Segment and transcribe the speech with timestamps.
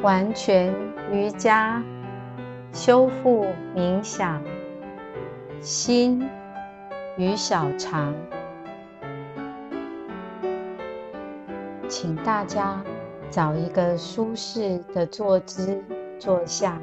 [0.00, 0.72] 完全
[1.10, 1.82] 瑜伽
[2.72, 4.40] 修复冥想
[5.60, 6.28] 心
[7.16, 8.14] 与小肠，
[11.88, 12.80] 请大家
[13.28, 15.82] 找一个舒适的坐姿
[16.16, 16.80] 坐下，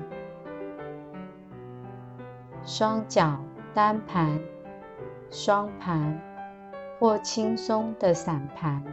[2.65, 3.39] 双脚
[3.73, 4.37] 单盘、
[5.31, 6.19] 双盘
[6.99, 8.83] 或轻松的散盘。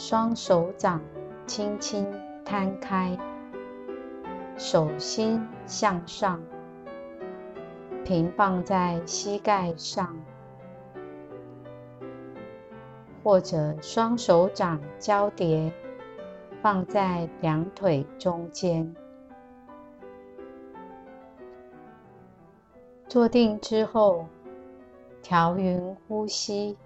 [0.00, 1.02] 双手掌
[1.44, 2.06] 轻轻
[2.44, 3.18] 摊开，
[4.56, 6.40] 手心向上，
[8.04, 10.16] 平放在膝盖上，
[13.24, 15.72] 或者双手掌交叠
[16.62, 18.94] 放在两腿中间。
[23.08, 24.28] 坐定之后，
[25.22, 26.78] 调匀呼吸。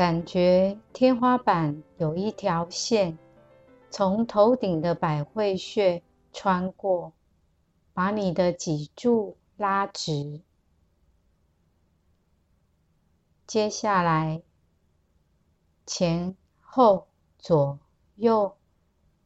[0.00, 3.18] 感觉天花板有一条线
[3.90, 7.12] 从头顶的百会穴穿过，
[7.92, 10.40] 把你的脊柱拉直。
[13.46, 14.40] 接下来，
[15.84, 17.06] 前后
[17.38, 17.78] 左
[18.16, 18.56] 右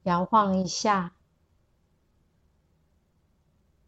[0.03, 1.15] 摇晃一下，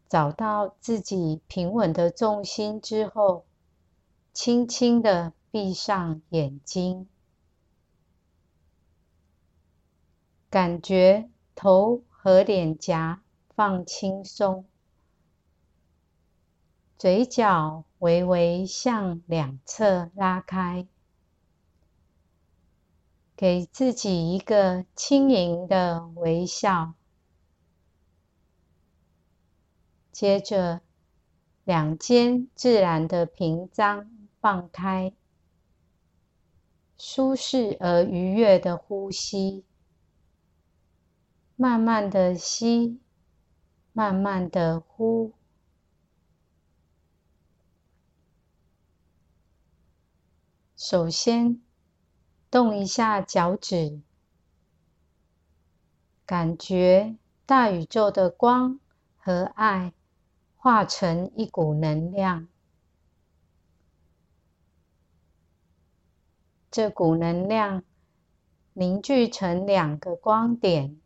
[0.07, 3.43] 找到自己平稳的重心之后，
[4.31, 5.33] 轻轻的。
[5.59, 7.07] 闭上眼睛，
[10.51, 13.23] 感觉头和脸颊
[13.55, 14.65] 放轻松，
[16.99, 20.85] 嘴角微微向两侧拉开，
[23.35, 26.93] 给自己一个轻盈的微笑。
[30.11, 30.81] 接着，
[31.63, 34.07] 两肩自然的平张
[34.39, 35.11] 放开。
[36.97, 39.63] 舒适而愉悦的呼吸，
[41.55, 42.99] 慢慢的吸，
[43.93, 45.33] 慢慢的呼。
[50.75, 51.61] 首先，
[52.49, 54.01] 动一下脚趾，
[56.25, 58.79] 感觉大宇宙的光
[59.17, 59.93] 和爱
[60.55, 62.47] 化成一股能量。
[66.69, 67.83] 这股能量
[68.73, 70.99] 凝聚成两个光点，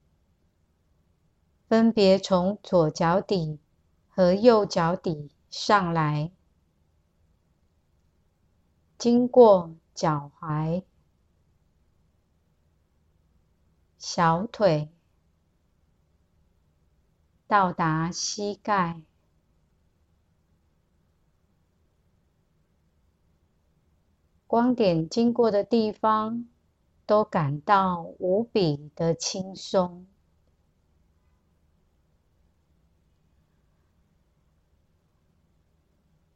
[1.68, 3.60] 分别从左脚底
[4.10, 6.32] 和右脚底上来，
[8.98, 10.84] 经过脚踝、
[13.98, 14.90] 小腿，
[17.48, 19.02] 到达膝盖。
[24.52, 26.46] 光点经过的地方，
[27.06, 30.06] 都感到无比的轻松。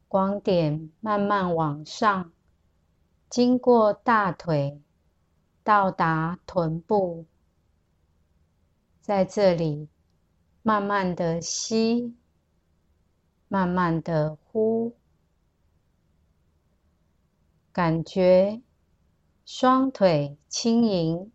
[0.08, 2.32] 光点慢慢往上，
[3.28, 4.80] 经过大腿，
[5.62, 7.26] 到达臀部，
[9.02, 9.90] 在这里
[10.62, 12.16] 慢慢的吸，
[13.48, 14.96] 慢慢的呼。
[17.76, 18.62] 感觉
[19.44, 21.30] 双腿轻盈，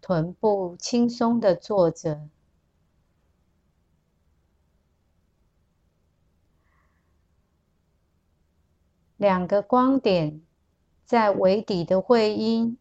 [0.00, 2.30] 臀部轻松的坐着，
[9.18, 10.40] 两个光点
[11.04, 12.78] 在尾底的会阴，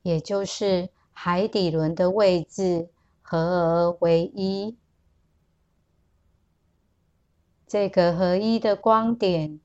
[0.00, 2.88] 也就是海底轮的位置
[3.20, 4.78] 合而为一。
[7.66, 9.60] 这个合一的光点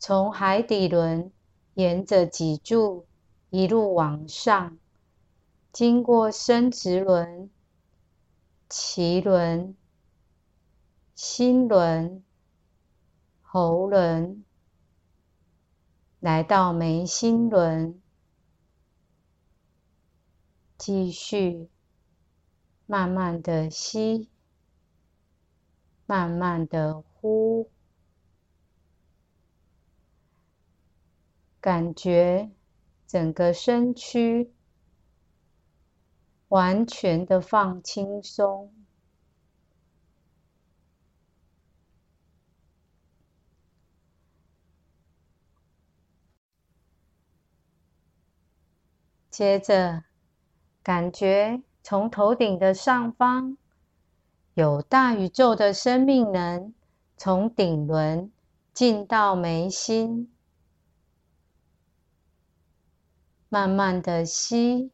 [0.00, 1.30] 从海底轮。
[1.74, 3.06] 沿着脊柱
[3.48, 4.78] 一路往上，
[5.72, 7.50] 经过生殖轮、
[8.68, 9.74] 脐轮、
[11.14, 12.22] 心轮、
[13.40, 14.44] 喉轮，
[16.20, 18.00] 来到眉心轮，
[20.76, 21.70] 继续
[22.84, 24.28] 慢慢的吸，
[26.04, 27.70] 慢慢的呼。
[31.62, 32.50] 感觉
[33.06, 34.50] 整个身躯
[36.48, 38.74] 完全的放轻松，
[49.30, 50.02] 接着
[50.82, 53.56] 感觉从头顶的上方
[54.54, 56.74] 有大宇宙的生命能
[57.16, 58.32] 从顶轮
[58.74, 60.28] 进到眉心。
[63.52, 64.90] 慢慢的吸，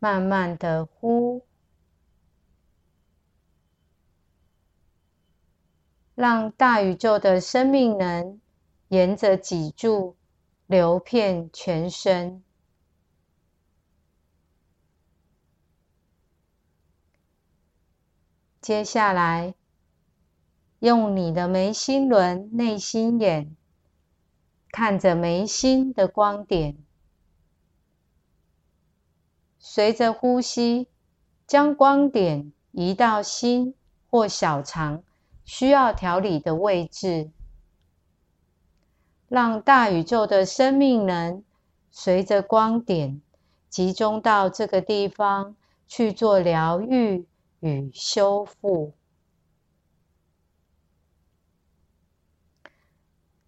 [0.00, 1.46] 慢慢的呼，
[6.16, 8.40] 让大宇宙的生命能
[8.88, 10.16] 沿着脊柱
[10.66, 12.42] 流遍全身。
[18.60, 19.54] 接下来，
[20.80, 23.54] 用你的眉心轮、内心眼，
[24.72, 26.76] 看着眉心的光点，
[29.66, 30.88] 随着呼吸，
[31.46, 33.74] 将光点移到心
[34.10, 35.02] 或小肠
[35.42, 37.30] 需要调理的位置，
[39.26, 41.42] 让大宇宙的生命能
[41.90, 43.22] 随着光点
[43.70, 45.56] 集中到这个地方
[45.88, 47.26] 去做疗愈。
[47.60, 48.92] 与修复，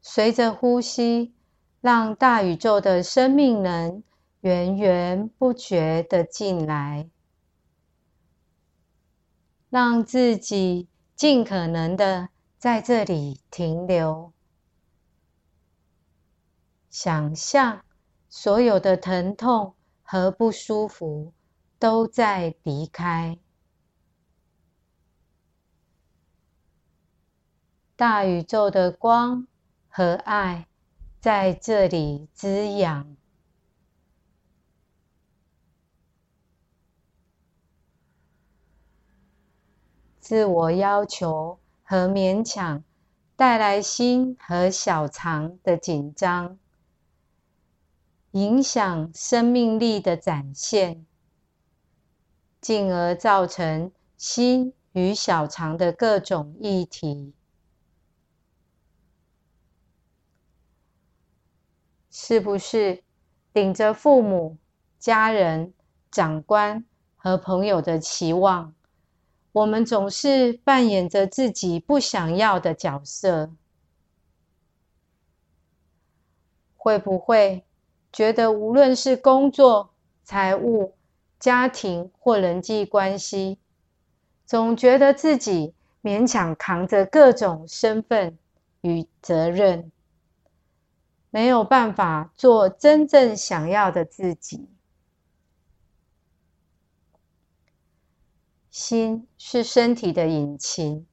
[0.00, 1.34] 随着呼吸，
[1.82, 4.02] 让大宇宙的生命能
[4.46, 7.10] 源源不绝的进来，
[9.70, 14.32] 让自己尽可能的在这里停留，
[16.88, 17.84] 想象
[18.28, 21.32] 所有的疼痛和不舒服
[21.80, 23.36] 都在离开。
[27.96, 29.48] 大宇宙的光
[29.88, 30.68] 和爱
[31.18, 33.16] 在这里滋养。
[40.26, 42.82] 自我要求和勉强
[43.36, 46.58] 带来心和小肠的紧张，
[48.32, 51.06] 影响生命力的展现，
[52.60, 57.32] 进而造成心与小肠的各种议题。
[62.10, 63.04] 是不是
[63.52, 64.58] 顶着父母、
[64.98, 65.72] 家人、
[66.10, 66.84] 长官
[67.14, 68.74] 和朋友的期望，
[69.56, 73.50] 我们总是扮演着自己不想要的角色？
[76.76, 77.64] 会不会
[78.12, 80.92] 觉得无论是工作、财务、
[81.40, 83.56] 家庭或人际关系，
[84.44, 85.72] 总觉得自己
[86.02, 88.36] 勉强扛着各种身份
[88.82, 89.90] 与责任？
[91.30, 94.68] 没有办法做真正想要的自己。
[98.78, 101.06] 心是身体的引擎，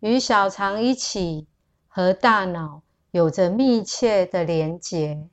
[0.00, 1.46] 与小肠一起
[1.88, 5.30] 和大脑有着密切的连结。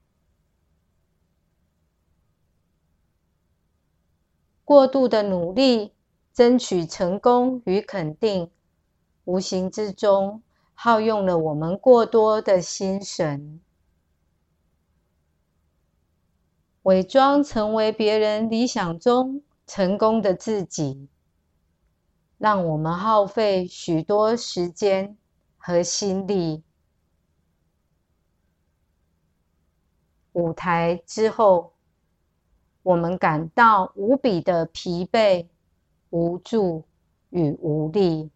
[4.64, 5.92] 过度的努力
[6.34, 8.50] 争取成功与肯定，
[9.26, 10.42] 无形之中
[10.74, 13.60] 耗用了我们过多的心神。
[16.84, 21.08] 伪装成为别人理想中成功的自己，
[22.40, 25.16] 让我们耗费许多时间
[25.60, 26.64] 和心力。
[30.32, 31.76] 舞台之后，
[32.82, 35.48] 我们感到无比的疲惫、
[36.10, 36.86] 无助
[37.30, 38.32] 与无力。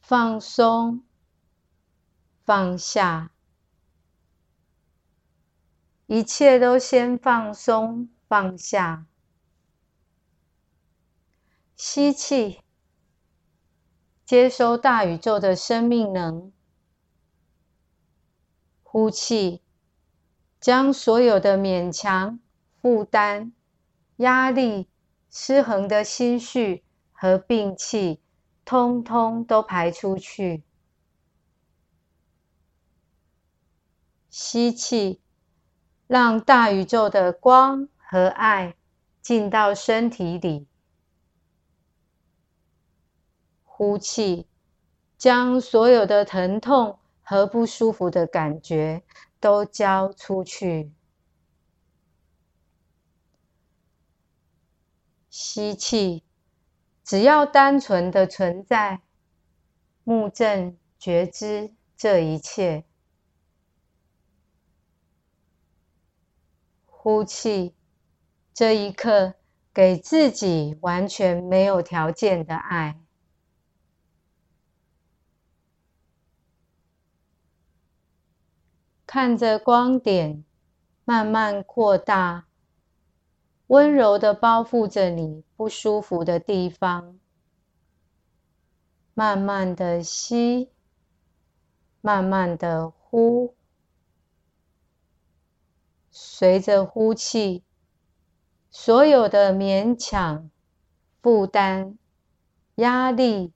[0.00, 1.02] 放松。
[2.44, 3.30] 放下，
[6.06, 9.06] 一切都先放松放下。
[11.76, 12.60] 吸气，
[14.24, 16.52] 接收大宇宙的生命能；
[18.82, 19.62] 呼气，
[20.60, 22.38] 将所有的勉强、
[22.80, 23.52] 负担、
[24.16, 24.88] 压力、
[25.30, 28.20] 失衡的心绪和病气，
[28.64, 30.62] 通通都排出去。
[34.30, 35.20] 吸气，
[36.06, 38.76] 让大宇宙的光和爱
[39.22, 40.66] 进到身体里；
[43.64, 44.46] 呼气，
[45.16, 49.02] 将所有的疼痛和不舒服的感觉
[49.40, 50.92] 都交出去。
[55.30, 56.22] 吸气，
[57.02, 59.00] 只要单纯的存在，
[60.04, 62.84] 目正觉知这一切。
[67.04, 67.74] 呼气，
[68.54, 69.34] 这一刻
[69.74, 72.98] 给自己完全没有条件的爱，
[79.04, 80.46] 看着光点
[81.04, 82.46] 慢慢扩大，
[83.66, 87.20] 温柔的包覆着你不舒服的地方，
[89.12, 90.70] 慢慢的吸，
[92.00, 93.54] 慢慢的呼。
[96.16, 97.64] 随着呼气，
[98.70, 100.48] 所有的勉强、
[101.20, 101.98] 负担、
[102.76, 103.52] 压力、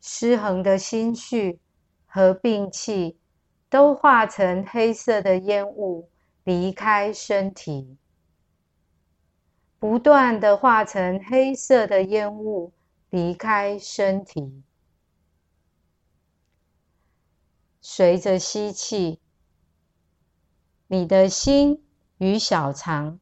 [0.00, 1.58] 失衡的心绪
[2.06, 3.18] 和病气，
[3.68, 6.08] 都化成黑色的烟雾
[6.44, 7.96] 离开身体，
[9.80, 12.72] 不断的化成黑色的烟雾
[13.10, 14.62] 离开身体。
[17.80, 19.21] 随着吸气。
[20.92, 21.82] 你的心
[22.18, 23.18] 与小肠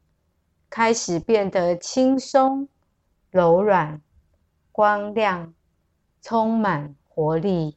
[0.69, 2.69] 开始变得轻松、
[3.31, 4.03] 柔软、
[4.73, 5.55] 光亮，
[6.21, 7.77] 充满活力。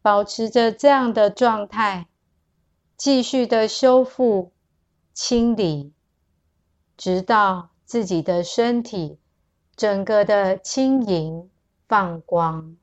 [0.00, 2.06] 保持着这样的状态，
[2.96, 4.52] 继续的修复、
[5.12, 5.92] 清理，
[6.96, 9.18] 直到自己的身体
[9.74, 11.50] 整个的轻盈、
[11.88, 12.76] 放光。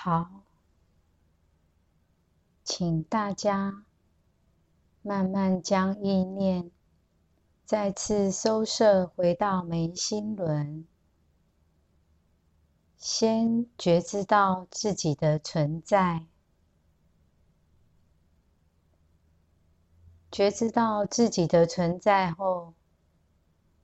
[0.00, 0.30] 好，
[2.62, 3.84] 请大家
[5.02, 6.70] 慢慢将意念
[7.64, 10.86] 再次收摄回到眉心轮，
[12.96, 16.26] 先觉知到自己的存在。
[20.30, 22.72] 觉知到自己的存在后，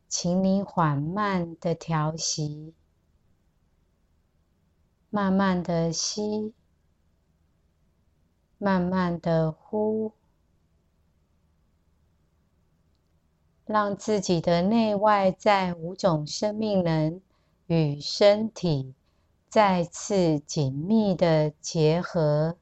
[0.08, 2.72] 请你缓慢的调息，
[5.14, 6.52] 慢慢的吸，
[8.58, 10.10] 慢慢的呼，
[13.64, 17.20] 让自己的内外在五种生命能
[17.68, 18.92] 与身体
[19.48, 22.56] 再次紧密的结合。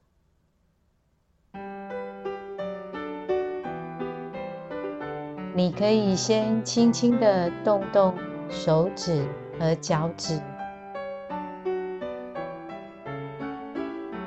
[5.55, 8.15] 你可以先轻轻的动动
[8.51, 9.27] 手指
[9.59, 10.39] 和脚趾，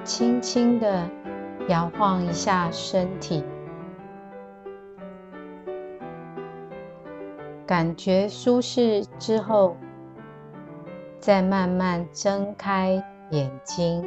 [0.06, 1.10] 轻轻的
[1.68, 3.42] 摇晃一下身体，
[7.66, 9.76] 感觉舒适之后，
[11.18, 14.04] 再慢慢睁开眼睛。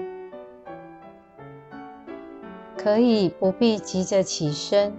[2.78, 4.94] 可以不必急着起身。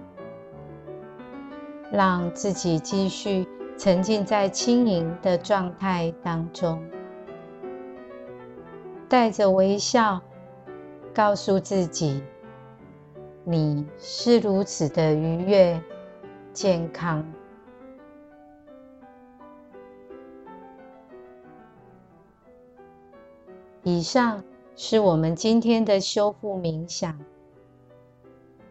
[1.91, 3.45] 让自己继续
[3.77, 6.81] 沉浸在轻盈的状态当中，
[9.09, 10.21] 带着微笑，
[11.13, 12.23] 告诉自己：
[13.43, 15.81] 你是如此的愉悦、
[16.53, 17.25] 健康。
[23.83, 24.43] 以上
[24.75, 27.19] 是我们今天的修复冥想，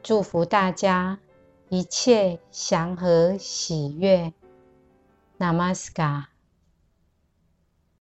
[0.02, 1.18] 祝福大家。
[1.72, 4.32] 一切祥和喜悦
[5.38, 6.29] ，Namaskar。